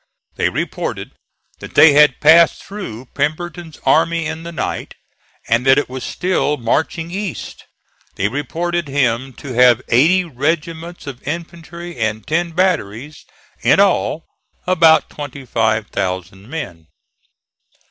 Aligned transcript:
They 0.35 0.49
reported 0.49 1.11
that 1.59 1.75
they 1.75 1.93
had 1.93 2.19
passed 2.21 2.63
through 2.63 3.05
Pemberton's 3.13 3.77
army 3.85 4.25
in 4.25 4.41
the 4.41 4.51
night, 4.51 4.95
and 5.47 5.63
that 5.67 5.77
it 5.77 5.89
was 5.89 6.03
still 6.03 6.57
marching 6.57 7.11
east. 7.11 7.65
They 8.15 8.27
reported 8.27 8.87
him 8.87 9.31
to 9.33 9.53
have 9.53 9.83
eighty 9.89 10.25
regiments 10.25 11.05
of 11.05 11.21
infantry 11.27 11.97
and 11.99 12.25
ten 12.25 12.53
batteries; 12.53 13.25
in 13.61 13.79
all, 13.79 14.25
about 14.65 15.07
twenty 15.07 15.45
five 15.45 15.85
thousand 15.89 16.49
men. 16.49 16.87